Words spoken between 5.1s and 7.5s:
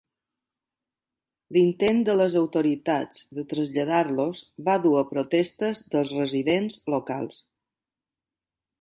protestes dels residents locals.